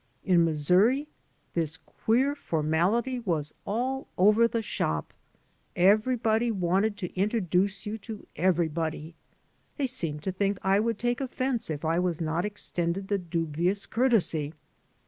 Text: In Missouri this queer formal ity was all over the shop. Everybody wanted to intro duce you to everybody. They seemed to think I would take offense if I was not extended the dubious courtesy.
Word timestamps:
In 0.25 0.43
Missouri 0.43 1.07
this 1.53 1.77
queer 1.77 2.33
formal 2.33 2.95
ity 2.97 3.19
was 3.19 3.53
all 3.67 4.07
over 4.17 4.47
the 4.47 4.63
shop. 4.63 5.13
Everybody 5.75 6.49
wanted 6.49 6.97
to 6.97 7.09
intro 7.13 7.39
duce 7.39 7.85
you 7.85 7.99
to 7.99 8.25
everybody. 8.35 9.13
They 9.77 9.85
seemed 9.85 10.23
to 10.23 10.31
think 10.31 10.57
I 10.63 10.79
would 10.79 10.97
take 10.97 11.21
offense 11.21 11.69
if 11.69 11.85
I 11.85 11.99
was 11.99 12.19
not 12.19 12.45
extended 12.45 13.09
the 13.09 13.19
dubious 13.19 13.85
courtesy. 13.85 14.53